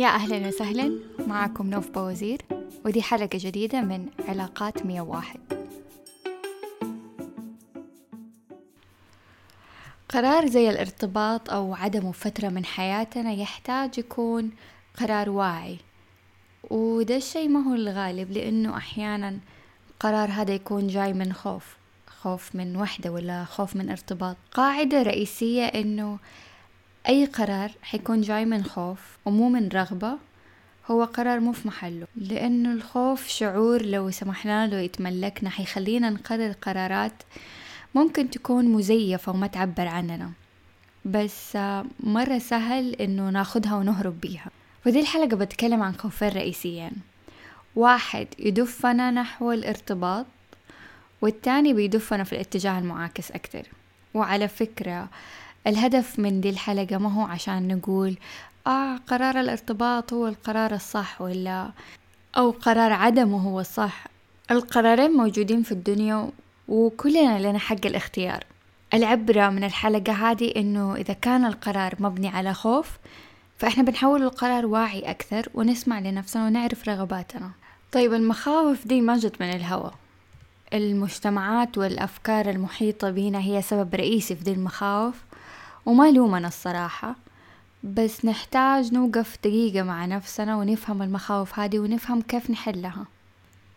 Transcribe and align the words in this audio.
يا 0.00 0.08
أهلا 0.08 0.48
وسهلا 0.48 0.98
معكم 1.26 1.70
نوف 1.70 1.90
بوزير 1.90 2.42
ودي 2.84 3.02
حلقة 3.02 3.28
جديدة 3.34 3.80
من 3.80 4.06
علاقات 4.28 4.86
101 4.86 5.40
قرار 10.08 10.46
زي 10.46 10.70
الارتباط 10.70 11.50
أو 11.50 11.74
عدمه 11.74 12.12
فترة 12.12 12.48
من 12.48 12.64
حياتنا 12.64 13.32
يحتاج 13.32 13.98
يكون 13.98 14.50
قرار 15.00 15.30
واعي 15.30 15.78
وده 16.70 17.16
الشي 17.16 17.48
ما 17.48 17.60
هو 17.70 17.74
الغالب 17.74 18.32
لأنه 18.32 18.76
أحيانا 18.76 19.38
القرار 19.90 20.30
هذا 20.30 20.54
يكون 20.54 20.86
جاي 20.86 21.12
من 21.12 21.32
خوف 21.32 21.76
خوف 22.06 22.54
من 22.54 22.76
وحدة 22.76 23.12
ولا 23.12 23.44
خوف 23.44 23.76
من 23.76 23.90
ارتباط. 23.90 24.36
قاعدة 24.52 25.02
رئيسية 25.02 25.64
إنه 25.64 26.18
أي 27.10 27.24
قرار 27.26 27.70
حيكون 27.82 28.20
جاي 28.20 28.44
من 28.44 28.64
خوف 28.64 29.18
ومو 29.24 29.48
من 29.48 29.68
رغبة 29.68 30.18
هو 30.90 31.04
قرار 31.04 31.40
مو 31.40 31.52
في 31.52 31.68
محله 31.68 32.06
لأنه 32.16 32.72
الخوف 32.72 33.28
شعور 33.28 33.82
لو 33.82 34.10
سمحنا 34.10 34.66
له 34.66 34.76
يتملكنا 34.76 35.50
حيخلينا 35.50 36.10
نقرر 36.10 36.52
قرارات 36.52 37.12
ممكن 37.94 38.30
تكون 38.30 38.64
مزيفة 38.64 39.32
وما 39.32 39.46
تعبر 39.46 39.86
عننا. 39.86 40.30
بس 41.04 41.58
مرة 42.00 42.38
سهل 42.38 42.94
إنه 42.94 43.30
ناخدها 43.30 43.76
ونهرب 43.76 44.20
بيها. 44.20 44.50
فدي 44.84 45.00
الحلقة 45.00 45.36
بتكلم 45.36 45.82
عن 45.82 45.94
خوفين 45.94 46.28
رئيسيين. 46.28 46.92
واحد 47.76 48.26
يدفنا 48.38 49.10
نحو 49.10 49.52
الارتباط 49.52 50.26
والتاني 51.22 51.72
بيدفنا 51.72 52.24
في 52.24 52.32
الاتجاه 52.32 52.78
المعاكس 52.78 53.30
أكتر. 53.30 53.62
وعلى 54.14 54.48
فكرة 54.48 55.08
الهدف 55.66 56.18
من 56.18 56.40
دي 56.40 56.50
الحلقة 56.50 56.98
ما 56.98 57.12
هو 57.12 57.22
عشان 57.22 57.68
نقول 57.76 58.16
آه 58.66 58.96
قرار 58.96 59.40
الارتباط 59.40 60.12
هو 60.12 60.28
القرار 60.28 60.74
الصح 60.74 61.22
ولا 61.22 61.70
أو 62.36 62.50
قرار 62.50 62.92
عدمه 62.92 63.38
هو 63.38 63.60
الصح. 63.60 64.06
القرارين 64.50 65.10
موجودين 65.10 65.62
في 65.62 65.72
الدنيا 65.72 66.30
وكلنا 66.68 67.50
لنا 67.50 67.58
حق 67.58 67.86
الاختيار. 67.86 68.44
العبرة 68.94 69.48
من 69.50 69.64
الحلقة 69.64 70.12
هذه 70.12 70.52
إنه 70.56 70.94
إذا 70.94 71.14
كان 71.14 71.44
القرار 71.44 71.94
مبني 71.98 72.28
على 72.28 72.54
خوف 72.54 72.98
فإحنا 73.58 73.82
بنحول 73.82 74.22
القرار 74.22 74.66
واعي 74.66 75.10
أكثر 75.10 75.48
ونسمع 75.54 75.98
لنفسنا 75.98 76.46
ونعرف 76.46 76.88
رغباتنا. 76.88 77.50
طيب 77.92 78.14
المخاوف 78.14 78.86
دي 78.86 79.00
ما 79.00 79.16
جت 79.16 79.40
من 79.40 79.50
الهوى 79.50 79.90
المجتمعات 80.72 81.78
والأفكار 81.78 82.50
المحيطة 82.50 83.10
بينا 83.10 83.38
هي 83.38 83.62
سبب 83.62 83.94
رئيسي 83.94 84.36
في 84.36 84.44
دي 84.44 84.52
المخاوف. 84.52 85.14
وما 85.86 86.10
لومنا 86.10 86.48
الصراحة. 86.48 87.16
بس 87.84 88.24
نحتاج 88.24 88.94
نوقف 88.94 89.38
دقيقة 89.44 89.82
مع 89.82 90.06
نفسنا 90.06 90.56
ونفهم 90.56 91.02
المخاوف 91.02 91.58
هذه 91.58 91.78
ونفهم 91.78 92.22
كيف 92.22 92.50
نحلها. 92.50 93.06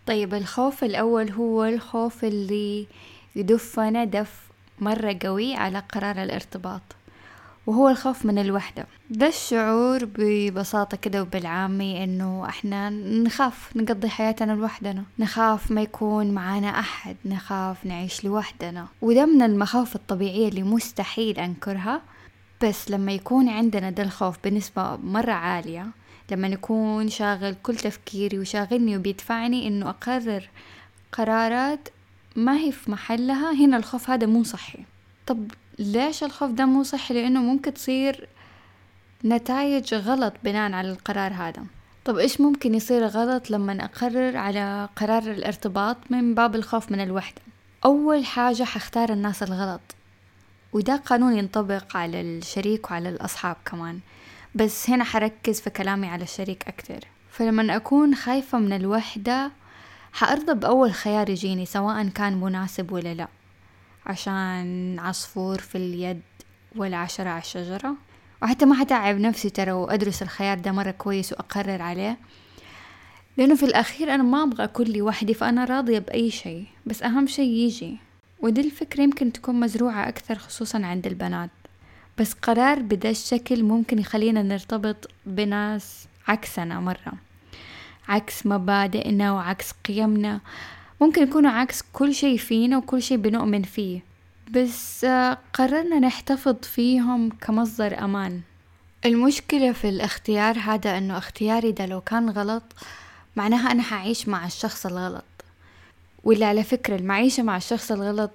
طيب 0.07 0.33
الخوف 0.33 0.83
الأول 0.83 1.31
هو 1.31 1.63
الخوف 1.63 2.23
اللي 2.23 2.87
يدفنا 3.35 4.03
دف 4.03 4.43
مرة 4.79 5.17
قوي 5.23 5.55
على 5.55 5.79
قرار 5.79 6.23
الارتباط. 6.23 6.81
وهو 7.67 7.89
الخوف 7.89 8.25
من 8.25 8.37
الوحدة. 8.39 8.85
ده 9.09 9.27
الشعور 9.27 10.05
ببساطة 10.05 10.97
كده 10.97 11.21
وبالعامي 11.21 12.03
إنه 12.03 12.45
إحنا 12.49 12.89
نخاف 12.89 13.77
نقضي 13.77 14.09
حياتنا 14.09 14.51
لوحدنا. 14.51 15.03
نخاف 15.19 15.71
ما 15.71 15.81
يكون 15.81 16.31
معانا 16.31 16.79
أحد. 16.79 17.15
نخاف 17.25 17.85
نعيش 17.85 18.23
لوحدنا. 18.25 18.87
وده 19.01 19.25
من 19.25 19.41
المخاوف 19.41 19.95
الطبيعية 19.95 20.47
اللي 20.47 20.63
مستحيل 20.63 21.39
أنكرها. 21.39 22.01
بس 22.63 22.91
لما 22.91 23.11
يكون 23.11 23.49
عندنا 23.49 23.89
ده 23.89 24.03
الخوف 24.03 24.37
بنسبة 24.43 24.95
مرة 24.95 25.31
عالية 25.31 25.87
لما 26.31 26.47
يكون 26.47 27.09
شاغل 27.09 27.55
كل 27.63 27.75
تفكيري 27.75 28.39
وشاغلني 28.39 28.97
وبيدفعني 28.97 29.67
إنه 29.67 29.89
أقرر 29.89 30.49
قرارات 31.11 31.89
ما 32.35 32.57
هي 32.57 32.71
في 32.71 32.91
محلها 32.91 33.53
هنا 33.53 33.77
الخوف 33.77 34.09
هذا 34.09 34.27
مو 34.27 34.43
صحي. 34.43 34.79
طب 35.27 35.51
ليش 35.79 36.23
الخوف 36.23 36.51
ده 36.51 36.65
مو 36.65 36.83
صحي؟ 36.83 37.13
لأنه 37.13 37.41
ممكن 37.41 37.73
تصير 37.73 38.27
نتائج 39.25 39.93
غلط 39.93 40.33
بناء 40.43 40.71
على 40.71 40.91
القرار 40.91 41.33
هذا. 41.33 41.65
طب 42.05 42.17
إيش 42.17 42.41
ممكن 42.41 42.75
يصير 42.75 43.07
غلط 43.07 43.51
لما 43.51 43.85
أقرر 43.85 44.37
على 44.37 44.89
قرار 44.95 45.23
الارتباط 45.23 45.97
من 46.09 46.35
باب 46.35 46.55
الخوف 46.55 46.91
من 46.91 46.99
الوحدة؟ 46.99 47.41
أول 47.85 48.25
حاجة 48.25 48.63
حختار 48.63 49.09
الناس 49.13 49.43
الغلط 49.43 49.81
وده 50.73 50.95
قانون 50.95 51.37
ينطبق 51.37 51.97
على 51.97 52.21
الشريك 52.21 52.91
وعلى 52.91 53.09
الأصحاب 53.09 53.55
كمان. 53.65 53.99
بس 54.55 54.89
هنا 54.89 55.03
حركز 55.03 55.61
في 55.61 55.69
كلامي 55.69 56.07
على 56.07 56.23
الشريك 56.23 56.67
أكتر. 56.67 56.99
فلما 57.29 57.75
أكون 57.75 58.15
خايفة 58.15 58.59
من 58.59 58.73
الوحدة 58.73 59.51
حأرضى 60.13 60.53
بأول 60.53 60.93
خيار 60.93 61.29
يجيني 61.29 61.65
سواء 61.65 62.07
كان 62.07 62.33
مناسب 62.33 62.91
ولا 62.91 63.13
لأ. 63.13 63.27
عشان 64.05 64.99
عصفور 64.99 65.59
في 65.59 65.75
اليد 65.75 66.21
ولا 66.75 66.97
عشرة 66.97 67.29
على 67.29 67.41
الشجرة. 67.41 67.95
وحتى 68.43 68.65
ما 68.65 68.75
حتعب 68.75 69.15
نفسي 69.15 69.49
ترى 69.49 69.71
وأدرس 69.71 70.21
الخيار 70.21 70.59
ده 70.59 70.71
مرة 70.71 70.91
كويس 70.91 71.33
وأقرر 71.33 71.81
عليه. 71.81 72.17
لأنه 73.37 73.55
في 73.55 73.63
الأخير 73.65 74.13
أنا 74.13 74.23
ما 74.23 74.43
أبغى 74.43 74.63
أكون 74.63 74.87
لوحدي 74.87 75.33
فأنا 75.33 75.65
راضية 75.65 75.99
بأي 75.99 76.31
شيء 76.31 76.65
بس 76.85 77.03
أهم 77.03 77.27
شيء 77.27 77.49
يجي. 77.49 77.97
ودي 78.39 78.61
الفكرة 78.61 79.03
يمكن 79.03 79.31
تكون 79.31 79.59
مزروعة 79.59 80.07
أكثر 80.07 80.35
خصوصا 80.35 80.85
عند 80.85 81.07
البنات. 81.07 81.49
بس 82.17 82.33
قرار 82.33 82.79
بدا 82.79 83.09
الشكل 83.09 83.63
ممكن 83.63 83.99
يخلينا 83.99 84.41
نرتبط 84.41 85.09
بناس 85.25 86.07
عكسنا 86.27 86.79
مرة. 86.79 87.13
عكس 88.07 88.45
مبادئنا 88.45 89.31
وعكس 89.31 89.71
قيمنا. 89.85 90.39
ممكن 91.03 91.23
يكونوا 91.23 91.51
عكس 91.51 91.83
كل 91.93 92.15
شيء 92.15 92.37
فينا 92.37 92.77
وكل 92.77 93.01
شيء 93.01 93.17
بنؤمن 93.17 93.63
فيه. 93.63 94.01
بس 94.51 95.05
قررنا 95.53 95.99
نحتفظ 95.99 96.55
فيهم 96.61 97.29
كمصدر 97.29 98.03
أمان. 98.03 98.41
المشكلة 99.05 99.71
في 99.71 99.89
الاختيار 99.89 100.59
هذا 100.59 100.97
أنه 100.97 101.17
اختياري 101.17 101.71
ده 101.71 101.85
لو 101.85 102.01
كان 102.01 102.29
غلط 102.29 102.63
معناها 103.35 103.71
أنا 103.71 103.83
حعيش 103.83 104.27
مع 104.27 104.45
الشخص 104.45 104.85
الغلط. 104.85 105.23
واللي 106.23 106.45
على 106.45 106.63
فكرة 106.63 106.95
المعيشة 106.95 107.43
مع 107.43 107.57
الشخص 107.57 107.91
الغلط 107.91 108.31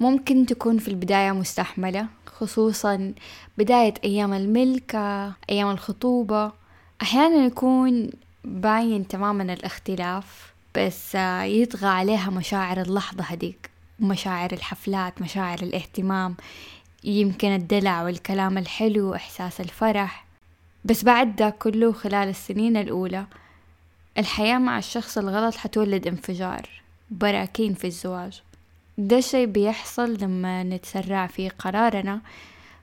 ممكن 0.00 0.46
تكون 0.46 0.78
في 0.78 0.88
البداية 0.88 1.32
مستحملة 1.32 2.06
خصوصا 2.26 3.14
بداية 3.58 3.94
أيام 4.04 4.34
الملكة 4.34 5.32
أيام 5.50 5.70
الخطوبة. 5.70 6.52
أحيانا 7.02 7.44
يكون 7.44 8.10
باين 8.44 9.08
تماما 9.08 9.52
الاختلاف. 9.52 10.53
بس 10.76 11.14
يطغى 11.44 11.86
عليها 11.88 12.30
مشاعر 12.30 12.80
اللحظة 12.80 13.24
هديك 13.24 13.70
مشاعر 14.00 14.52
الحفلات 14.52 15.22
مشاعر 15.22 15.58
الاهتمام 15.62 16.36
يمكن 17.04 17.48
الدلع 17.48 18.02
والكلام 18.02 18.58
الحلو 18.58 19.10
وإحساس 19.10 19.60
الفرح. 19.60 20.24
بس 20.84 21.04
بعد 21.04 21.36
ده 21.36 21.50
كله 21.50 21.92
خلال 21.92 22.28
السنين 22.28 22.76
الأولى 22.76 23.26
الحياة 24.18 24.58
مع 24.58 24.78
الشخص 24.78 25.18
الغلط 25.18 25.54
حتولد 25.54 26.06
انفجار 26.06 26.68
براكين 27.10 27.74
في 27.74 27.86
الزواج. 27.86 28.42
ده 28.98 29.20
شي 29.20 29.46
بيحصل 29.46 30.16
لما 30.20 30.62
نتسرع 30.62 31.26
في 31.26 31.48
قرارنا 31.48 32.20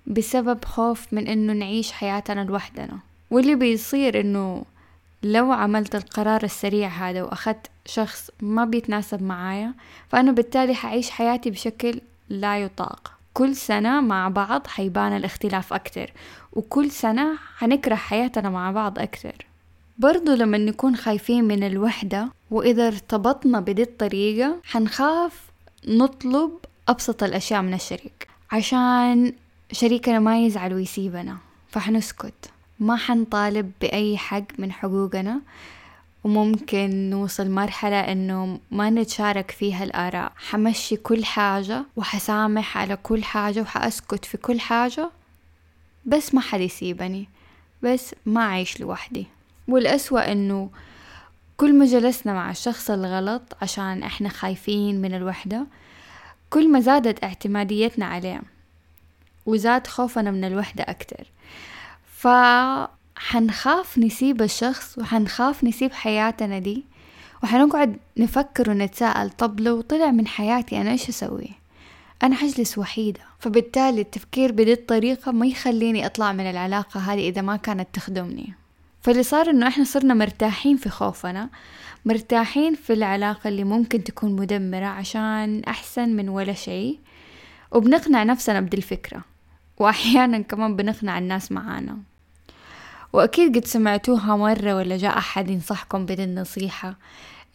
بسبب 0.08 0.66
خوف 0.66 1.14
من 1.14 1.28
إنه 1.28 1.54
نعيش 1.54 1.92
حياتنا 1.92 2.42
لوحدنا. 2.42 3.00
واللي 3.32 3.56
بيصير 3.56 4.20
إنه 4.20 4.64
لو 5.24 5.52
عملت 5.52 5.96
القرار 5.96 6.44
السريع 6.44 6.88
هذا 6.90 7.24
واخدت 7.24 7.71
شخص 7.86 8.32
ما 8.42 8.66
بيتناسب 8.66 9.24
معايا 9.24 9.74
فأنا 10.10 10.32
بالتالي 10.32 10.76
حعيش 10.76 11.10
حياتي 11.10 11.50
بشكل 11.50 12.02
لا 12.30 12.58
يطاق. 12.58 13.12
كل 13.34 13.56
سنة 13.56 14.02
مع 14.02 14.30
بعض 14.30 14.68
حيبان 14.68 15.16
الاختلاف 15.18 15.74
أكتر 15.74 16.14
وكل 16.54 16.92
سنة 16.92 17.38
حنكره 17.58 17.96
حياتنا 17.96 18.50
مع 18.50 18.72
بعض 18.72 19.00
أكتر. 19.00 19.46
برضو 19.98 20.34
لما 20.34 20.58
نكون 20.58 20.96
خايفين 20.96 21.44
من 21.44 21.64
الوحدة 21.64 22.30
وإذا 22.52 22.88
ارتبطنا 22.88 23.60
بدي 23.60 23.82
الطريقة 23.82 24.58
حنخاف 24.64 25.42
نطلب 25.88 26.52
أبسط 26.88 27.24
الأشياء 27.24 27.62
من 27.62 27.74
الشريك. 27.74 28.28
عشان 28.52 29.34
شريكنا 29.72 30.20
ما 30.20 30.46
يزعل 30.46 30.74
ويسيبنا 30.74 31.38
فحنسكت. 31.70 32.52
ما 32.80 32.96
حنطالب 32.96 33.72
بأي 33.82 34.18
حق 34.18 34.44
من 34.58 34.72
حقوقنا. 34.72 35.42
وممكن 36.24 37.10
نوصل 37.10 37.50
مرحلة 37.50 38.00
إنه 38.00 38.60
ما 38.72 38.90
نتشارك 38.90 39.52
فيها 39.52 39.84
الآراء. 39.84 40.32
حمشي 40.36 40.96
كل 40.96 41.26
حاجة 41.26 41.84
وحسامح 41.96 42.78
على 42.78 42.96
كل 42.96 43.24
حاجة 43.24 43.62
وحأسكت 43.62 44.26
في 44.26 44.38
كل 44.38 44.60
حاجة 44.60 45.10
بس 46.06 46.36
ما 46.36 46.42
حد 46.42 46.60
يسيبني 46.60 47.30
بس 47.84 48.16
ما 48.26 48.42
أعيش 48.42 48.80
لوحدي. 48.80 49.28
والأسوأ 49.68 50.32
إنه 50.32 50.70
كل 51.58 51.74
ما 51.80 51.86
جلسنا 51.86 52.34
مع 52.34 52.52
الشخص 52.52 52.90
الغلط 52.92 53.42
عشان 53.62 54.04
إحنا 54.04 54.30
خايفين 54.30 55.02
من 55.02 55.14
الوحدة 55.16 55.66
كل 56.50 56.72
ما 56.72 56.80
زادت 56.80 57.24
اعتماديتنا 57.24 58.06
عليه 58.06 58.42
وزاد 59.46 59.88
خوفنا 59.88 60.32
من 60.32 60.44
الوحدة 60.44 60.84
أكتر. 60.84 61.28
ف 62.06 62.28
حنخاف 63.28 63.98
نسيب 63.98 64.42
الشخص 64.42 64.98
وحنخاف 64.98 65.64
نسيب 65.64 65.94
حياتنا 65.94 66.60
دي. 66.60 66.86
وحنقعد 67.44 67.98
نفكر 68.18 68.70
ونتساءل 68.70 69.30
طب 69.30 69.60
لو 69.60 69.82
طلع 69.82 70.12
من 70.12 70.28
حياتي 70.28 70.82
أنا 70.82 70.92
إيش 70.92 71.10
أسوي؟ 71.10 71.50
أنا 72.24 72.36
حجلس 72.36 72.78
وحيدة. 72.78 73.20
فبالتالي 73.40 74.02
التفكير 74.02 74.52
بدي 74.52 74.74
الطريقة 74.74 75.32
ما 75.32 75.46
يخليني 75.46 76.06
أطلع 76.06 76.32
من 76.32 76.50
العلاقة 76.50 77.00
هذه 77.00 77.30
إذا 77.30 77.42
ما 77.42 77.56
كانت 77.56 77.88
تخدمني. 77.94 78.54
فاللي 79.02 79.24
صار 79.24 79.50
إنه 79.50 79.68
إحنا 79.68 79.84
صرنا 79.84 80.14
مرتاحين 80.14 80.78
في 80.78 80.90
خوفنا 80.90 81.50
مرتاحين 82.06 82.76
في 82.76 82.94
العلاقة 82.94 83.48
اللي 83.48 83.64
ممكن 83.64 84.04
تكون 84.04 84.36
مدمرة 84.36 84.86
عشان 84.86 85.64
أحسن 85.68 86.10
من 86.10 86.30
ولا 86.30 86.54
شيء. 86.54 87.00
وبنقنع 87.72 88.24
نفسنا 88.24 88.62
بدي 88.62 88.78
الفكرة. 88.78 89.22
وأحيانا 89.80 90.40
كمان 90.40 90.76
بنقنع 90.76 91.18
الناس 91.18 91.52
معانا. 91.52 91.98
وأكيد 93.14 93.58
قد 93.58 93.66
سمعتوها 93.66 94.36
مرة 94.36 94.76
ولا 94.76 94.98
جاء 94.98 95.18
أحد 95.18 95.50
ينصحكم 95.50 96.06
بدي 96.06 96.24
النصيحة 96.24 96.96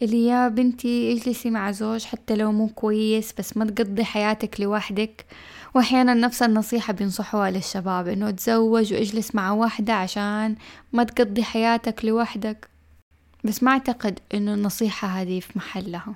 اللي 0.03 0.27
يا 0.27 0.49
بنتي 0.49 1.13
اجلسي 1.13 1.51
مع 1.51 1.71
زوج 1.71 2.05
حتى 2.05 2.37
لو 2.37 2.53
مو 2.53 2.69
كويس 2.69 3.33
بس 3.39 3.57
ما 3.57 3.65
تقضي 3.65 4.05
حياتك 4.05 4.61
لوحدك. 4.61 5.27
وأحيانا 5.75 6.15
نفس 6.15 6.43
النصيحة 6.43 6.93
بينصحوها 6.93 7.51
للشباب 7.51 8.09
إنه 8.09 8.31
تزوج 8.31 8.95
واجلس 8.95 9.35
مع 9.35 9.53
واحدة 9.53 9.93
عشان 9.93 10.57
ما 10.93 11.05
تقضي 11.05 11.43
حياتك 11.43 12.05
لوحدك. 12.05 12.69
بس 13.45 13.63
ما 13.63 13.71
أعتقد 13.71 14.19
إنه 14.35 14.55
النصيحة 14.55 15.09
هذه 15.09 15.41
في 15.41 15.53
محلها. 15.57 16.15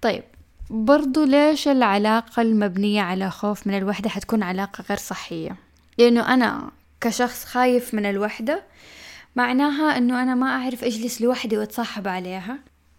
طيب 0.00 0.22
برضو 0.70 1.24
ليش 1.24 1.68
العلاقة 1.68 2.42
المبنية 2.42 3.02
على 3.02 3.30
خوف 3.30 3.66
من 3.66 3.78
الوحدة 3.78 4.10
حتكون 4.10 4.42
علاقة 4.42 4.84
غير 4.88 4.98
صحية؟ 4.98 5.56
لأنه 5.98 6.34
أنا 6.34 6.70
كشخص 7.04 7.44
خايف 7.44 7.94
من 7.94 8.06
الوحدة 8.06 8.62
معناها 9.36 9.98
أنه 9.98 10.22
أنا 10.22 10.34
ما 10.34 10.46
أعرف 10.46 10.84
أجلس 10.84 11.22
لوحدي 11.22 11.58
وأتصاحب 11.58 12.08
عليها. 12.08 12.58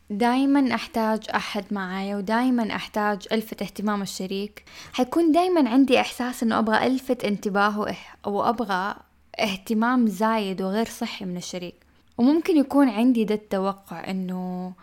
دايما 0.10 0.76
أحتاج 0.76 1.30
أحد 1.36 1.66
معايا 1.72 2.16
ودايما 2.18 2.76
أحتاج 2.76 3.28
ألفت 3.32 3.62
اهتمام 3.62 4.02
الشريك. 4.02 4.64
حيكون 4.94 5.32
دايما 5.32 5.70
عندي 5.70 6.00
إحساس 6.00 6.44
أنه 6.44 6.60
أبغى 6.60 6.88
ألفت 6.88 7.26
انتباهه 7.26 7.96
أو 8.26 8.50
أبغى 8.50 8.96
اهتمام 9.40 10.08
زايد 10.08 10.62
وغير 10.62 10.86
صحي 10.86 11.26
من 11.26 11.38
الشريك. 11.38 11.76
وممكن 12.18 12.58
يكون 12.58 12.90
عندي 12.90 13.24
ده 13.24 13.36
التوقع 13.36 14.10
أنه 14.10 14.74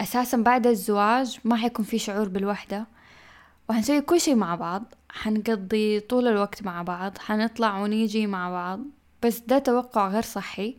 أساسا 0.00 0.36
بعد 0.36 0.66
الزواج 0.66 1.38
ما 1.44 1.56
حيكون 1.56 1.84
في 1.84 1.98
شعور 1.98 2.28
بالوحدة. 2.28 2.86
وحنسوي 3.68 4.00
كل 4.00 4.20
شي 4.20 4.34
مع 4.34 4.54
بعض. 4.54 4.94
حنقضي 5.16 6.00
طول 6.00 6.28
الوقت 6.28 6.62
مع 6.62 6.82
بعض 6.82 7.18
حنطلع 7.18 7.82
ونيجي 7.82 8.26
مع 8.26 8.50
بعض. 8.50 8.80
بس 9.22 9.38
ده 9.38 9.58
توقع 9.58 10.08
غير 10.08 10.22
صحي 10.22 10.76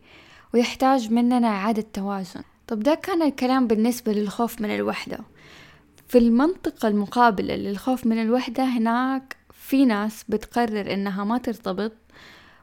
ويحتاج 0.54 1.12
مننا 1.12 1.48
إعادة 1.48 1.84
توازن. 1.92 2.42
طب 2.66 2.80
ده 2.80 2.94
كان 2.94 3.22
الكلام 3.22 3.66
بالنسبة 3.66 4.12
للخوف 4.12 4.60
من 4.60 4.74
الوحدة. 4.74 5.18
في 6.08 6.18
المنطقة 6.18 6.88
المقابلة 6.88 7.56
للخوف 7.56 8.06
من 8.06 8.22
الوحدة 8.22 8.64
هناك 8.64 9.36
في 9.52 9.84
ناس 9.84 10.24
بتقرر 10.28 10.92
إنها 10.92 11.24
ما 11.24 11.38
ترتبط 11.38 11.92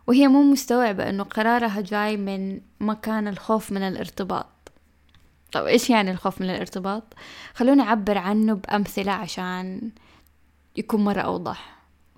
وهي 0.07 0.27
مو 0.27 0.43
مستوعبة 0.43 1.09
إنه 1.09 1.23
قرارها 1.23 1.81
جاي 1.81 2.17
من 2.17 2.61
مكان 2.79 3.27
الخوف 3.27 3.71
من 3.71 3.81
الارتباط. 3.81 4.47
طب 5.51 5.65
إيش 5.65 5.89
يعني 5.89 6.11
الخوف 6.11 6.41
من 6.41 6.49
الارتباط؟ 6.49 7.13
خلوني 7.53 7.81
أعبر 7.81 8.17
عنه 8.17 8.53
بأمثلة 8.53 9.11
عشان 9.11 9.91
يكون 10.77 11.03
مرة 11.03 11.21
أوضح. 11.21 11.75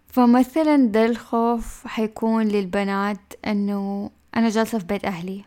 فمثلا 0.07 0.75
ده 0.87 1.05
الخوف 1.05 1.87
حيكون 1.87 2.47
للبنات 2.47 3.33
أنه 3.47 4.11
أنا 4.35 4.49
جالسة 4.49 4.79
في 4.79 4.85
بيت 4.85 5.05
أهلي. 5.05 5.45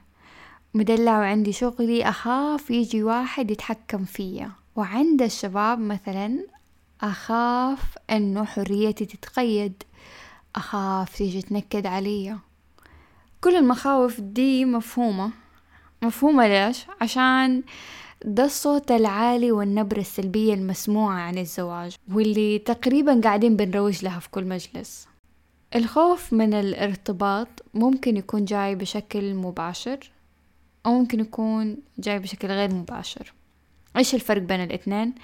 مدلع 0.74 1.18
وعندي 1.18 1.52
شغلي 1.52 2.08
أخاف 2.08 2.70
يجي 2.70 3.02
واحد 3.02 3.50
يتحكم 3.50 4.04
فيا. 4.04 4.50
وعند 4.76 5.22
الشباب 5.22 5.78
مثلا 5.78 6.46
أخاف 7.02 7.94
أنه 8.10 8.44
حريتي 8.44 9.06
تتقيد. 9.06 9.82
أخاف 10.56 11.16
تيجي 11.16 11.42
تنكد 11.42 11.86
علي 11.86 12.38
كل 13.40 13.56
المخاوف 13.56 14.20
دي 14.20 14.64
مفهومة. 14.64 15.30
مفهومة 16.02 16.46
ليش؟ 16.48 16.86
عشان 17.00 17.62
ده 18.25 18.44
الصوت 18.44 18.90
العالي 18.90 19.52
والنبرة 19.52 20.00
السلبية 20.00 20.55
المسموعة 20.55 21.19
عن 21.19 21.38
الزواج 21.38 21.94
واللي 22.12 22.58
تقريبا 22.58 23.20
قاعدين 23.25 23.56
بنروج 23.56 24.05
لها 24.05 24.19
في 24.19 24.31
كل 24.31 24.44
مجلس. 24.44 25.08
الخوف 25.75 26.32
من 26.32 26.55
الارتباط 26.55 27.49
ممكن 27.75 28.17
يكون 28.17 28.44
جاي 28.44 28.75
بشكل 28.75 29.34
مباشر 29.34 30.11
أو 30.87 30.93
ممكن 30.93 31.20
يكون 31.20 31.76
جاي 31.99 32.19
بشكل 32.19 32.49
غير 32.49 32.75
مباشر. 32.75 33.32
إيش 33.96 34.14
الفرق 34.14 34.43
بين 34.43 34.62
الاثنين؟ 34.64 35.14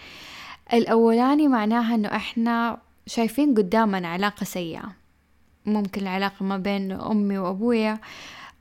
الأولاني 0.72 1.48
معناها 1.48 1.94
إنه 1.94 2.08
إحنا 2.08 2.78
شايفين 3.06 3.54
قدامنا 3.54 4.08
علاقة 4.08 4.44
سيئة. 4.44 4.92
ممكن 5.66 6.02
العلاقة 6.02 6.44
ما 6.44 6.56
بين 6.56 6.92
أمي 6.92 7.38
وأبويا 7.38 7.98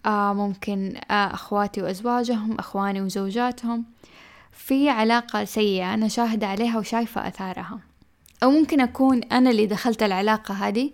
آه 0.06 0.34
ممكن 0.34 0.96
آه 1.12 1.34
أخواتي 1.34 1.82
وأزواجهم 1.82 2.60
أخواني 2.60 3.02
وزوجاتهم. 3.02 3.86
في 4.56 4.90
علاقة 4.90 5.46
سيئة 5.46 5.94
أنا 5.94 6.08
شاهدة 6.08 6.48
عليها 6.48 6.80
وشايفة 6.80 7.28
أثارها. 7.28 7.80
أو 8.44 8.52
ممكن 8.52 8.82
أكون 8.82 9.24
أنا 9.24 9.50
اللي 9.50 9.66
دخلت 9.66 10.04
العلاقة 10.04 10.54
هذه 10.54 10.92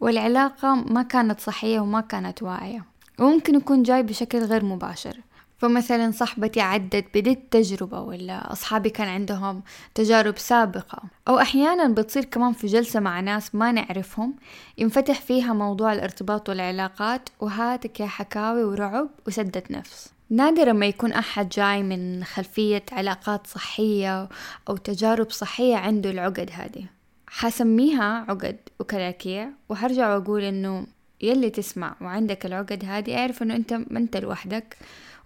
والعلاقة 0.00 0.74
ما 0.74 1.02
كانت 1.02 1.40
صحية 1.40 1.80
وما 1.80 2.00
كانت 2.00 2.42
واعية. 2.42 2.84
وممكن 3.18 3.54
يكون 3.54 3.82
جاي 3.82 4.02
بشكل 4.02 4.38
غير 4.38 4.64
مباشر. 4.64 5.20
فمثلا 5.58 6.10
صاحبتي 6.10 6.60
عدت 6.60 7.04
بدي 7.14 7.30
التجربة 7.30 8.00
ولا 8.00 8.52
أصحابي 8.52 8.90
كان 8.90 9.08
عندهم 9.08 9.62
تجارب 9.94 10.38
سابقة. 10.38 11.02
أو 11.28 11.38
أحيانا 11.38 11.88
بتصير 11.88 12.24
كمان 12.24 12.52
في 12.52 12.66
جلسة 12.66 13.00
مع 13.00 13.20
ناس 13.20 13.54
ما 13.54 13.72
نعرفهم 13.72 14.34
ينفتح 14.78 15.20
فيها 15.20 15.52
موضوع 15.52 15.92
الارتباط 15.92 16.48
والعلاقات 16.48 17.28
وهاتك 17.40 18.00
يا 18.00 18.06
حكاوي 18.06 18.64
ورعب 18.64 19.08
وسدة 19.26 19.62
نفس. 19.70 20.17
نادرا 20.30 20.72
ما 20.72 20.86
يكون 20.86 21.12
أحد 21.12 21.48
جاي 21.48 21.82
من 21.82 22.24
خلفية 22.24 22.84
علاقات 22.92 23.46
صحية 23.46 24.28
أو 24.68 24.76
تجارب 24.76 25.30
صحية 25.30 25.76
عنده 25.76 26.10
العقد 26.10 26.50
هذه. 26.52 26.84
حسميها 27.26 28.24
عقد 28.28 28.56
وكلاكيع 28.80 29.48
وحرجع 29.68 30.14
وأقول 30.14 30.42
إنه 30.42 30.86
يلي 31.20 31.50
تسمع 31.50 31.96
وعندك 32.00 32.46
العقد 32.46 32.84
هذه 32.84 33.18
أعرف 33.18 33.42
إنه 33.42 33.56
أنت 33.56 33.72
ما 33.72 33.98
أنت 33.98 34.16
لوحدك 34.16 34.76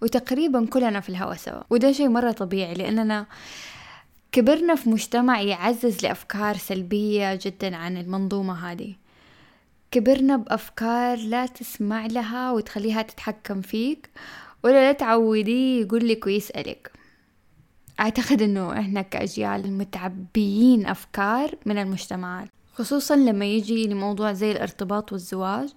وتقريبا 0.01 0.65
كلنا 0.65 0.99
في 0.99 1.09
الهوا 1.09 1.35
سوا. 1.35 1.61
وده 1.69 1.91
شيء 1.91 2.09
مرة 2.09 2.31
طبيعي 2.31 2.73
لأننا 2.73 3.25
كبرنا 4.31 4.75
في 4.75 4.89
مجتمع 4.89 5.41
يعزز 5.41 6.05
لأفكار 6.05 6.57
سلبية 6.57 7.39
جدا 7.43 7.75
عن 7.75 7.97
المنظومة 7.97 8.71
هذه. 8.71 8.95
كبرنا 9.91 10.37
بأفكار 10.37 11.17
لا 11.17 11.45
تسمع 11.45 12.05
لها 12.05 12.51
وتخليها 12.51 13.01
تتحكم 13.01 13.61
فيك 13.61 14.09
ولا 14.63 14.87
لا 14.87 14.91
تعوديه 14.91 15.81
يقول 15.81 16.07
لك 16.07 16.25
ويسألك. 16.25 16.91
أعتقد 17.99 18.41
إنه 18.41 18.79
إحنا 18.79 19.01
كأجيال 19.01 19.77
متعبيين 19.77 20.85
أفكار 20.85 21.55
من 21.65 21.77
المجتمعات. 21.77 22.49
خصوصا 22.73 23.15
لما 23.15 23.45
يجي 23.45 23.87
لموضوع 23.87 24.33
زي 24.33 24.51
الارتباط 24.51 25.11
والزواج 25.11 25.69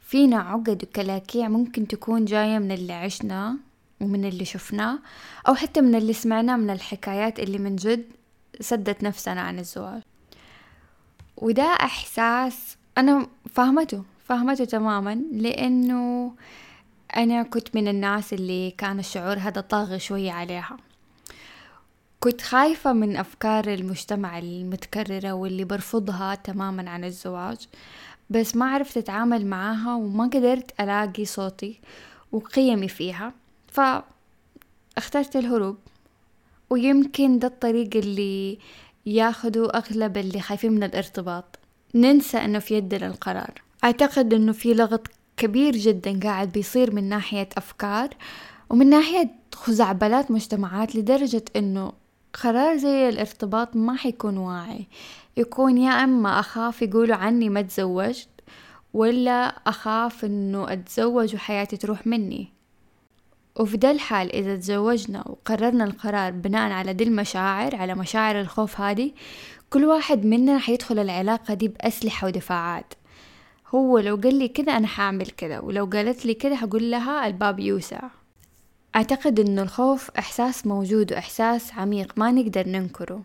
فينا 0.00 0.36
عقد 0.36 0.82
وكلاكيع 0.82 1.48
ممكن 1.48 1.88
تكون 1.88 2.24
جاية 2.24 2.58
من 2.58 2.72
اللي 2.72 2.92
عشناه 2.92 3.54
ومن 4.00 4.24
اللي 4.24 4.44
شفناه 4.44 4.98
أو 5.48 5.54
حتى 5.54 5.80
من 5.80 5.94
اللي 5.94 6.12
سمعناه 6.12 6.56
من 6.56 6.70
الحكايات 6.70 7.40
اللي 7.40 7.58
من 7.58 7.76
جد 7.76 8.04
سدت 8.60 9.02
نفسنا 9.02 9.40
عن 9.40 9.58
الزواج. 9.58 10.02
وده 11.36 11.62
إحساس 11.62 12.76
أنا 12.98 13.26
فاهمته 13.50 14.04
فاهمته 14.24 14.64
تماما 14.64 15.14
لأنه 15.32 16.32
أنا 17.16 17.42
كنت 17.42 17.74
من 17.74 17.88
الناس 17.88 18.32
اللي 18.32 18.70
كان 18.70 18.98
الشعور 18.98 19.38
هذا 19.38 19.60
طاغي 19.60 19.98
شوية 19.98 20.32
عليها. 20.32 20.76
كنت 22.20 22.40
خايفة 22.42 22.92
من 22.92 23.16
أفكار 23.16 23.74
المجتمع 23.74 24.38
المتكررة 24.38 25.32
واللي 25.32 25.64
برفضها 25.64 26.34
تماما 26.34 26.90
عن 26.90 27.04
الزواج 27.04 27.68
بس 28.30 28.56
ما 28.56 28.66
عرفت 28.66 28.96
أتعامل 28.96 29.46
معاها 29.46 29.94
وما 29.94 30.24
قدرت 30.24 30.80
ألاقي 30.80 31.24
صوتي 31.24 31.80
وقيمي 32.32 32.88
فيها 32.88 33.32
فاخترت 33.68 35.36
الهروب. 35.36 35.76
ويمكن 36.70 37.38
ده 37.38 37.48
الطريق 37.48 37.96
اللي 37.96 38.58
ياخدوا 39.06 39.76
أغلب 39.78 40.16
اللي 40.16 40.40
خايفين 40.40 40.72
من 40.72 40.82
الارتباط. 40.82 41.58
ننسى 41.94 42.38
أنه 42.38 42.58
في 42.58 42.74
يدنا 42.74 43.06
القرار. 43.06 43.62
أعتقد 43.84 44.34
أنه 44.34 44.52
في 44.52 44.74
لغط 44.74 45.10
كبير 45.38 45.76
جدا 45.76 46.20
قاعد 46.20 46.52
بيصير 46.52 46.94
من 46.94 47.08
ناحية 47.08 47.48
أفكار 47.56 48.08
ومن 48.70 48.90
ناحية 48.90 49.30
خزعبلات 49.54 50.30
مجتمعات 50.30 50.96
لدرجة 50.96 51.44
أنه 51.56 51.92
قرار 52.42 52.76
زي 52.76 53.08
الارتباط 53.08 53.76
ما 53.76 53.96
حيكون 53.96 54.36
واعي. 54.36 54.86
يكون 55.36 55.78
يا 55.78 55.90
أما 55.90 56.40
أخاف 56.40 56.82
يقولوا 56.82 57.16
عني 57.16 57.48
ما 57.48 57.62
تزوجت 57.62 58.28
ولا 58.94 59.46
أخاف 59.66 60.24
إنه 60.24 60.72
أتزوج 60.72 61.34
وحياتي 61.34 61.76
تروح 61.76 62.06
مني. 62.06 62.52
وفي 63.56 63.76
ده 63.76 63.90
الحال 63.90 64.32
إذا 64.32 64.56
تزوجنا 64.56 65.28
وقررنا 65.28 65.84
القرار 65.84 66.32
بناء 66.32 66.72
على 66.72 66.92
دي 66.92 67.04
المشاعر 67.04 67.76
على 67.76 67.94
مشاعر 67.94 68.40
الخوف 68.40 68.80
هذه 68.80 69.12
كل 69.70 69.84
واحد 69.84 70.26
مننا 70.26 70.58
حيدخل 70.58 70.98
العلاقة 70.98 71.54
دي 71.54 71.68
بأسلحة 71.68 72.26
ودفاعات. 72.26 72.94
هو 73.74 73.98
لو 73.98 74.16
قال 74.16 74.34
لي 74.34 74.48
كذا 74.48 74.72
أنا 74.72 74.86
حأعمل 74.86 75.26
كذا 75.26 75.58
ولو 75.58 75.84
قالت 75.84 76.26
لي 76.26 76.34
كذا 76.34 76.64
هقول 76.64 76.90
لها 76.90 77.26
الباب 77.26 77.60
يوسع. 77.60 78.00
أعتقد 78.96 79.40
إنه 79.40 79.62
الخوف 79.62 80.10
إحساس 80.18 80.66
موجود 80.66 81.12
وإحساس 81.12 81.72
عميق 81.72 82.12
ما 82.16 82.30
نقدر 82.30 82.68
ننكره. 82.68 83.22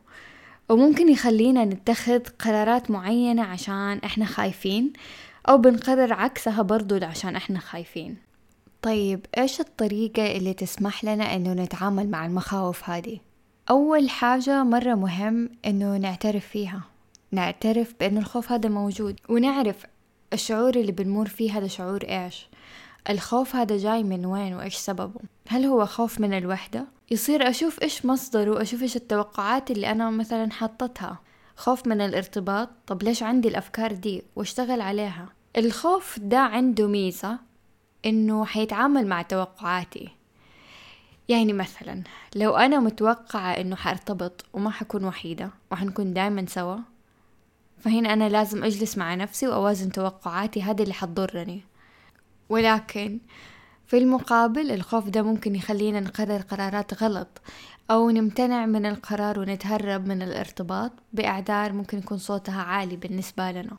وممكن 0.70 1.10
يخلينا 1.10 1.66
نتخذ 1.66 2.20
قرارات 2.40 2.92
معينة 2.92 3.44
عشان 3.44 4.00
إحنا 4.06 4.26
خايفين 4.26 4.94
أو 5.50 5.58
بنقرر 5.58 6.14
عكسها 6.14 6.62
برضو 6.62 7.06
عشان 7.06 7.36
إحنا 7.36 7.60
خايفين. 7.60 8.18
طيب 8.82 9.26
إيش 9.38 9.60
الطريقة 9.60 10.38
اللي 10.38 10.54
تسمح 10.54 11.04
لنا 11.04 11.36
إنه 11.36 11.54
نتعامل 11.54 12.10
مع 12.10 12.26
المخاوف 12.26 12.90
هذه؟ 12.90 13.20
أول 13.70 14.10
حاجة 14.10 14.64
مرة 14.64 14.96
مهم 14.96 15.50
إنه 15.66 15.98
نعترف 15.98 16.48
فيها 16.48 16.82
نعترف 17.32 17.94
بأن 18.00 18.18
الخوف 18.18 18.52
هذا 18.52 18.70
موجود 18.70 19.20
ونعرف 19.30 19.86
الشعور 20.34 20.76
اللي 20.76 20.92
بنمر 20.92 21.28
فيه 21.28 21.58
هذا 21.58 21.68
شعور 21.68 22.04
إيش؟ 22.04 22.48
الخوف 23.10 23.56
هذا 23.56 23.78
جاي 23.78 24.04
من 24.04 24.26
وين 24.26 24.54
وإيش 24.54 24.76
سببه؟ 24.76 25.22
هل 25.48 25.66
هو 25.66 25.86
خوف 25.86 26.20
من 26.20 26.34
الوحدة؟ 26.34 26.86
يصير 27.12 27.50
أشوف 27.50 27.82
إيش 27.82 28.06
مصدره 28.06 28.62
أشوف 28.62 28.82
إيش 28.82 28.96
التوقعات 28.96 29.72
اللي 29.72 29.92
أنا 29.92 30.10
مثلا 30.10 30.52
حطتها. 30.52 31.20
خوف 31.56 31.88
من 31.88 32.02
الارتباط؟ 32.02 32.70
طب 32.88 33.04
ليش 33.04 33.24
عندي 33.24 33.48
الأفكار 33.48 33.92
دي؟ 33.92 34.24
واشتغل 34.36 34.82
عليها. 34.82 35.30
الخوف 35.58 36.20
ده 36.20 36.40
عنده 36.40 36.88
ميزة 36.88 37.40
إنه 38.06 38.46
حيتعامل 38.46 39.08
مع 39.08 39.22
توقعاتي. 39.22 40.10
يعني 41.30 41.54
مثلا 41.54 42.04
لو 42.36 42.56
أنا 42.56 42.80
متوقعة 42.80 43.52
إنه 43.52 43.76
حارتبط 43.76 44.46
وما 44.54 44.70
حكون 44.70 45.06
وحيدة 45.06 45.50
وحنكون 45.72 46.14
دايما 46.14 46.46
سوا 46.48 46.78
فهنا 47.84 48.14
أنا 48.14 48.30
لازم 48.30 48.64
أجلس 48.64 48.98
مع 48.98 49.16
نفسي 49.16 49.48
وأوازن 49.48 49.92
توقعاتي 49.92 50.62
هذا 50.62 50.84
اللي 50.84 50.94
حتضرني. 50.94 51.64
ولكن 52.50 53.20
في 53.88 53.98
المقابل 53.98 54.72
الخوف 54.72 55.10
ده 55.10 55.22
ممكن 55.22 55.56
يخلينا 55.56 56.00
نقرر 56.00 56.42
قرارات 56.42 57.04
غلط 57.04 57.42
أو 57.92 58.10
نمتنع 58.10 58.66
من 58.66 58.86
القرار 58.86 59.40
ونتهرب 59.40 60.08
من 60.08 60.22
الارتباط 60.22 60.92
بأعذار 61.14 61.74
ممكن 61.74 61.98
يكون 61.98 62.18
صوتها 62.18 62.62
عالي 62.62 62.96
بالنسبة 62.96 63.52
لنا. 63.52 63.78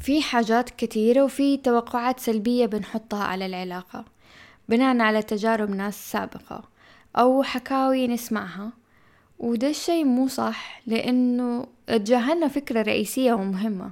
في 0.00 0.22
حاجات 0.22 0.70
كتيرة 0.70 1.22
وفي 1.24 1.56
توقعات 1.56 2.20
سلبية 2.20 2.66
بنحطها 2.66 3.24
على 3.24 3.46
العلاقة 3.46 4.04
بناء 4.68 5.00
على 5.00 5.22
تجارب 5.22 5.70
ناس 5.70 6.12
سابقة 6.12 6.64
أو 7.16 7.42
حكاوي 7.42 8.06
نسمعها. 8.08 8.72
وده 9.44 9.68
الشي 9.68 10.04
مو 10.04 10.28
صح 10.28 10.80
لأنه 10.86 11.66
تجاهلنا 11.86 12.48
فكرة 12.48 12.82
رئيسية 12.82 13.32
ومهمة. 13.32 13.90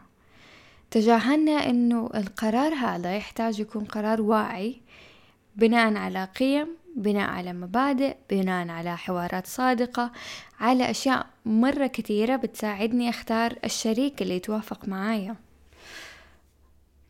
تجاهلنا 0.91 1.53
أنه 1.53 2.11
القرار 2.15 2.75
هذا 2.75 3.17
يحتاج 3.17 3.61
يكون 3.61 3.85
قرار 3.85 4.23
واعي 4.23 4.81
بناء 5.57 5.97
على 5.97 6.29
قيم 6.39 6.69
بناء 6.97 7.31
على 7.31 7.53
مبادئ 7.53 8.17
بناء 8.31 8.69
على 8.69 8.97
حوارات 8.97 9.47
صادقة 9.47 10.13
على 10.61 10.91
أشياء 10.91 11.27
مرة 11.47 11.87
كثيرة 11.87 12.37
بتساعدني 12.37 13.11
أختار 13.11 13.59
الشريك 13.65 14.23
اللي 14.23 14.37
يتوافق 14.37 14.89
معايا. 14.89 15.37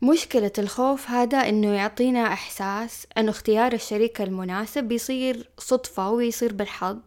مشكلة 0.01 0.51
الخوف 0.57 1.09
هذا 1.09 1.37
إنه 1.49 1.67
يعطينا 1.67 2.33
إحساس 2.33 3.07
إنه 3.17 3.29
اختيار 3.29 3.73
الشريك 3.73 4.21
المناسب 4.21 4.83
بيصير 4.83 5.49
صدفة 5.57 6.09
ويصير 6.09 6.53
بالحظ. 6.53 6.97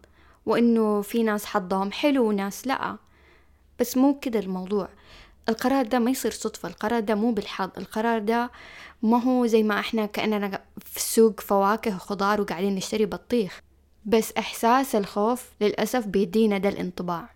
وإنه 0.47 1.03
في 1.03 1.23
ناس 1.23 1.45
حظهم 1.45 1.93
حلو 1.93 2.29
وناس 2.29 2.67
لأ. 2.67 2.97
بس 3.81 3.97
مو 3.97 4.19
كده 4.19 4.39
الموضوع. 4.39 4.89
القرار 5.49 5.87
ده 5.87 5.99
ما 5.99 6.11
يصير 6.11 6.31
صدفة 6.31 6.69
القرار 6.69 7.01
ده 7.01 7.15
مو 7.15 7.33
بالحظ. 7.33 7.71
القرار 7.79 8.19
ده 8.19 8.51
ما 9.03 9.23
هو 9.23 9.47
زي 9.47 9.63
ما 9.63 9.81
إحنا 9.81 10.07
كأننا 10.07 10.61
في 10.81 11.01
سوق 11.01 11.41
فواكه 11.41 11.97
وخضار 11.97 12.41
وقاعدين 12.41 12.75
نشتري 12.75 13.07
بطيخ. 13.07 13.61
بس 14.05 14.33
إحساس 14.39 14.95
الخوف 14.95 15.51
للأسف 15.61 16.07
بيدينا 16.07 16.59
ده 16.59 16.69
الانطباع. 16.69 17.31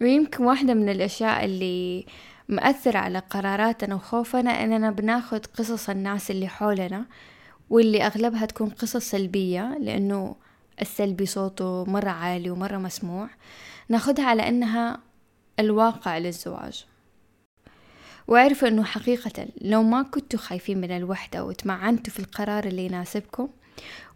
ويمكن 0.00 0.44
واحدة 0.44 0.74
من 0.74 0.88
الأشياء 0.88 1.44
اللي 1.44 2.06
مأثر 2.48 2.96
على 2.96 3.18
قراراتنا 3.18 3.94
وخوفنا 3.94 4.64
إننا 4.64 4.90
بناخد 4.90 5.46
قصص 5.46 5.90
الناس 5.90 6.30
اللي 6.30 6.48
حولنا 6.48 7.06
واللي 7.70 8.02
أغلبها 8.06 8.46
تكون 8.46 8.68
قصص 8.70 8.96
سلبية 9.10 9.78
لأنه 9.78 10.36
السلبي 10.80 11.26
صوته 11.26 11.84
مرة 11.84 12.10
عالي 12.10 12.50
ومرة 12.50 12.76
مسموع 12.76 13.28
ناخدها 13.88 14.24
على 14.24 14.48
أنها 14.48 14.98
الواقع 15.60 16.18
للزواج. 16.18 16.86
واعرفوا 18.28 18.68
أنه 18.68 18.84
حقيقة 18.84 19.46
لو 19.60 19.82
ما 19.82 20.02
كنتوا 20.02 20.38
خايفين 20.38 20.80
من 20.80 20.90
الوحدة 20.90 21.44
وتمعنتوا 21.44 22.12
في 22.12 22.20
القرار 22.20 22.64
اللي 22.64 22.86
يناسبكم 22.86 23.48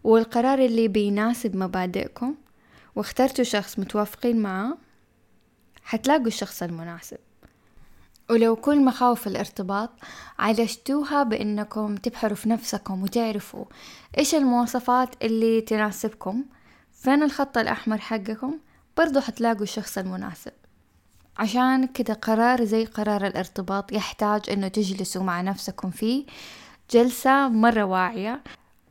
والقرار 0.05 0.59
اللي 0.59 0.89
بيناسب 0.89 1.57
مبادئكم 1.57 2.35
واخترتوا 2.97 3.45
شخص 3.45 3.79
متوافقين 3.79 4.41
معاه 4.43 4.79
حتلاقوا 5.83 6.27
الشخص 6.27 6.63
المناسب. 6.63 7.19
ولو 8.31 8.57
كل 8.57 8.85
مخاوف 8.85 9.27
الارتباط 9.27 9.91
عالجتوها 10.39 11.23
بأنكم 11.23 11.97
تبحروا 11.97 12.37
في 12.37 12.49
نفسكم 12.49 13.03
وتعرفوا 13.03 13.65
إيش 14.19 14.35
المواصفات 14.35 15.25
اللي 15.25 15.61
تناسبكم. 15.61 16.45
فين 16.93 17.23
الخط 17.23 17.59
الأحمر 17.59 17.99
حقكم؟ 17.99 18.59
برضو 18.97 19.21
حتلاقوا 19.21 19.63
الشخص 19.63 19.99
المناسب. 19.99 20.53
عشان 21.39 21.87
كده 21.87 22.15
قرار 22.15 22.65
زي 22.65 22.85
قرار 22.85 23.27
الارتباط 23.27 23.93
يحتاج 23.93 24.51
إنه 24.51 24.69
تجلسوا 24.69 25.23
مع 25.23 25.41
نفسكم 25.41 25.91
فيه 25.91 26.27
جلسة 26.91 27.49
مرة 27.49 27.83
واعية 27.83 28.43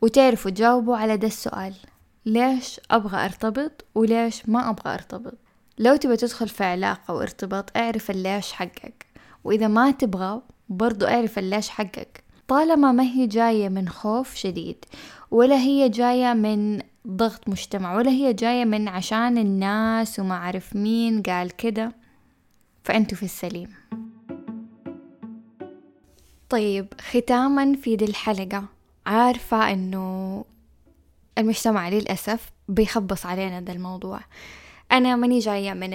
وتعرفوا 0.01 0.51
تجاوبوا 0.51 0.98
على 0.98 1.18
ده 1.18 1.27
السؤال. 1.27 1.74
ليش 2.25 2.80
أبغى 2.92 3.25
أرتبط 3.25 3.86
وليش 3.96 4.50
ما 4.50 4.70
أبغى 4.70 4.94
أرتبط؟ 4.94 5.38
لو 5.77 5.96
تبى 5.96 6.18
تدخل 6.18 6.50
في 6.50 6.63
علاقة 6.63 7.13
وارتباط 7.13 7.77
اعرف 7.77 8.12
الليش 8.12 8.51
حقك. 8.51 9.06
وإذا 9.46 9.68
ما 9.68 9.92
تبغى 9.92 10.42
برضو 10.70 11.06
اعرف 11.06 11.40
الليش 11.40 11.70
حقك. 11.70 12.24
طالما 12.48 12.92
ما 12.92 13.04
هي 13.04 13.28
جاية 13.28 13.70
من 13.70 13.90
خوف 13.90 14.36
شديد 14.36 14.86
ولا 15.32 15.56
هي 15.56 15.90
جاية 15.90 16.34
من 16.34 16.82
ضغط 17.08 17.50
مجتمع 17.50 17.96
ولا 17.96 18.12
هي 18.12 18.34
جاية 18.34 18.66
من 18.66 18.88
عشان 18.88 19.38
الناس 19.38 20.20
وما 20.20 20.36
عرف 20.36 20.75
مين 20.75 21.22
قال 21.22 21.52
كده 21.56 21.96
فأنتوا 22.84 23.18
في 23.18 23.24
السليم. 23.24 23.70
طيب 26.50 26.88
ختاما 27.02 27.75
في 27.75 27.96
دي 27.96 28.06
الحلقة 28.06 28.64
عارفة 29.06 29.74
أنه 29.74 30.46
المجتمع 31.38 31.90
للأسف 31.90 32.52
بيخبص 32.68 33.25
علينا 33.25 33.60
ده 33.62 33.74
الموضوع. 33.74 34.20
أنا 34.92 35.16
ماني 35.16 35.40
جاية 35.40 35.74
من 35.74 35.94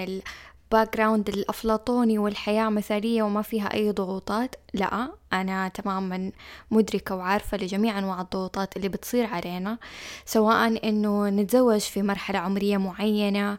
ال 0.71 0.97
background 0.97 1.29
الأفلاطوني 1.29 2.17
والحياة 2.17 2.69
مثالية 2.69 3.23
وما 3.23 3.41
فيها 3.41 3.73
أي 3.73 3.91
ضغوطات؟ 3.91 4.55
لا 4.73 5.11
أنا 5.33 5.67
تماما 5.67 6.31
مدركة 6.71 7.15
وعارفة 7.15 7.57
لجميع 7.57 7.99
أنواع 7.99 8.21
الضغوطات 8.21 8.77
اللي 8.77 8.89
بتصير 8.89 9.25
علينا 9.25 9.77
سواء 10.25 10.89
أنه 10.89 11.29
نتزوج 11.29 11.79
في 11.79 12.01
مرحلة 12.01 12.39
عمرية 12.39 12.77
معينة 12.77 13.57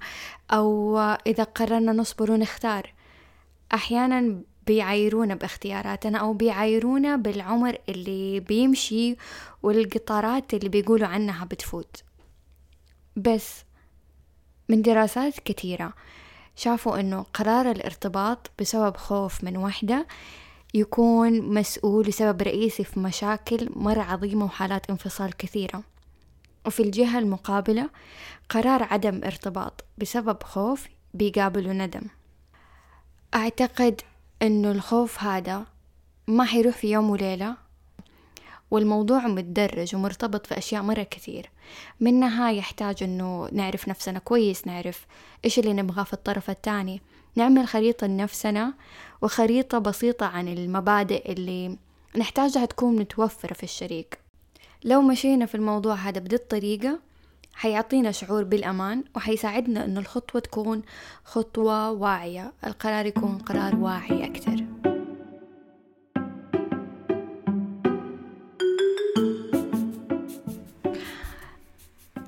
أو 0.50 0.98
إذا 0.98 1.44
قررنا 1.44 1.92
نصبر 1.92 2.32
ونختار. 2.32 2.92
أحيانا 3.74 4.42
بيعايرونا 4.66 5.34
باختياراتنا 5.34 6.18
أو 6.18 6.32
بيعايرونا 6.32 7.16
بالعمر 7.16 7.78
اللي 7.88 8.40
بيمشي 8.40 9.16
والقطارات 9.62 10.54
اللي 10.54 10.68
بيقولوا 10.68 11.06
عنها 11.06 11.44
بتفوت. 11.44 12.02
بس 13.16 13.64
من 14.68 14.82
دراسات 14.82 15.40
كثيرة 15.40 15.92
شافوا 16.56 17.00
أنه 17.00 17.26
قرار 17.34 17.70
الارتباط 17.70 18.50
بسبب 18.60 18.96
خوف 18.96 19.44
من 19.44 19.56
وحدة 19.56 20.06
يكون 20.74 21.40
مسؤول 21.40 22.08
وسبب 22.08 22.42
رئيسي 22.42 22.84
في 22.84 23.00
مشاكل 23.00 23.68
مرة 23.76 24.02
عظيمة 24.02 24.44
وحالات 24.44 24.90
انفصال 24.90 25.36
كثيرة. 25.36 25.82
وفي 26.66 26.82
الجهة 26.82 27.18
المقابلة 27.18 27.90
قرار 28.48 28.82
عدم 28.82 29.20
ارتباط 29.24 29.84
بسبب 29.98 30.42
خوف 30.42 30.86
بيقابله 31.14 31.72
ندم. 31.72 32.02
أعتقد 33.34 34.00
أنه 34.42 34.70
الخوف 34.70 35.22
هذا 35.22 35.66
ما 36.26 36.44
حيروح 36.44 36.76
في 36.76 36.90
يوم 36.92 37.10
وليلة 37.10 37.56
والموضوع 38.72 39.26
متدرج 39.26 39.96
ومرتبط 39.96 40.46
في 40.46 40.58
أشياء 40.58 40.82
مرة 40.82 41.02
كثير. 41.02 41.50
منها 42.00 42.50
يحتاج 42.50 43.02
أنه 43.02 43.48
نعرف 43.52 43.88
نفسنا 43.88 44.18
كويس 44.18 44.66
نعرف 44.66 45.06
إيش 45.44 45.58
اللي 45.58 45.72
نبغاه 45.72 46.02
في 46.02 46.12
الطرف 46.12 46.50
الثاني. 46.50 47.00
نعمل 47.36 47.66
خريطة 47.66 48.06
لنفسنا 48.06 48.74
وخريطة 49.22 49.78
بسيطة 49.78 50.26
عن 50.26 50.48
المبادئ 50.48 51.32
اللي 51.32 51.76
نحتاجها 52.16 52.64
تكون 52.64 52.96
متوفرة 52.96 53.54
في 53.54 53.62
الشريك. 53.62 54.18
لو 54.84 55.02
مشينا 55.02 55.46
في 55.46 55.54
الموضوع 55.54 55.94
هذا 55.94 56.20
بدي 56.20 56.36
الطريقة 56.36 56.98
حيعطينا 57.54 58.12
شعور 58.12 58.44
بالأمان 58.44 59.04
وحيساعدنا 59.16 59.84
أن 59.84 59.98
الخطوة 59.98 60.40
تكون 60.40 60.82
خطوة 61.24 61.90
واعية. 61.90 62.52
القرار 62.66 63.06
يكون 63.06 63.38
قرار 63.38 63.76
واعي 63.76 64.24
أكثر. 64.24 64.91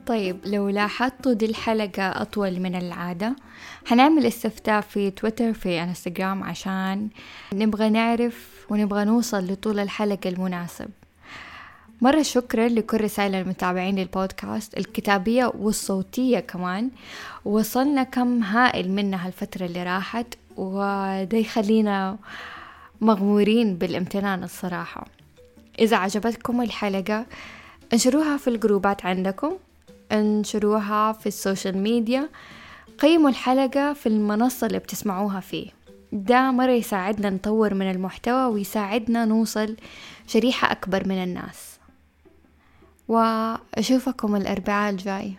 طيب 0.06 0.36
لو 0.44 0.68
لاحظتوا 0.68 1.32
دي 1.32 1.46
الحلقة 1.46 2.22
أطول 2.22 2.60
من 2.60 2.74
العادة. 2.74 3.36
حنعمل 3.86 4.26
استفتاء 4.26 4.80
في 4.80 5.10
تويتر 5.10 5.52
في 5.52 5.82
إنستغرام 5.82 6.42
عشان 6.42 7.08
نبغى 7.52 7.88
نعرف 7.88 8.66
ونبغى 8.70 9.04
نوصل 9.04 9.46
لطول 9.46 9.78
الحلقة 9.78 10.30
المناسب. 10.30 10.90
مرة 12.00 12.22
شكرا 12.22 12.68
لكل 12.68 13.00
رسائل 13.00 13.34
المتابعين 13.34 13.96
للبودكاست 13.96 14.78
الكتابية 14.78 15.52
والصوتية 15.58 16.38
كمان. 16.40 16.90
وصلنا 17.44 18.02
كم 18.02 18.42
هائل 18.42 18.90
منها 18.90 19.28
الفترة 19.28 19.66
اللي 19.66 19.82
راحت 19.82 20.26
وده 20.56 21.38
يخلينا 21.38 22.16
مغمورين 23.00 23.76
بالامتنان 23.76 24.44
الصراحة. 24.44 25.06
إذا 25.78 25.96
عجبتكم 25.96 26.62
الحلقة 26.62 27.26
انشروها 27.92 28.36
في 28.36 28.48
الجروبات 28.48 29.06
عندكم. 29.06 29.52
انشروها 30.14 31.12
في 31.12 31.26
ال 31.26 31.34
social 31.34 31.78
media. 31.78 32.28
قيموا 32.98 33.30
الحلقة 33.30 33.92
في 33.92 34.08
المنصة 34.08 34.66
اللي 34.66 34.78
بتسمعوها 34.78 35.40
فيه. 35.40 35.70
ده 36.12 36.50
مرة 36.50 36.70
يساعدنا 36.70 37.30
نطور 37.30 37.74
من 37.74 37.90
المحتوى 37.90 38.44
ويساعدنا 38.44 39.24
نوصل 39.24 39.76
شريحة 40.26 40.72
أكبر 40.72 41.08
من 41.08 41.22
الناس. 41.22 41.78
وأشوفكم 43.08 44.36
الأربعاء 44.36 44.90
الجاي. 44.90 45.34